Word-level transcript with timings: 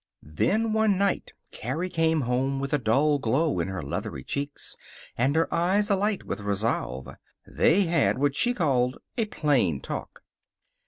Then, 0.23 0.73
one 0.73 0.97
night, 0.97 1.31
Carrie 1.51 1.87
came 1.91 2.21
home 2.21 2.59
with 2.59 2.73
a 2.73 2.79
dull 2.79 3.19
glow 3.19 3.59
in 3.59 3.67
her 3.67 3.83
leathery 3.83 4.23
cheeks, 4.23 4.75
and 5.15 5.35
her 5.35 5.47
eyes 5.53 5.91
alight 5.91 6.23
with 6.23 6.39
resolve. 6.39 7.07
They 7.45 7.83
had 7.83 8.17
what 8.17 8.35
she 8.35 8.55
called 8.55 8.97
a 9.15 9.25
plain 9.25 9.79
talk. 9.79 10.23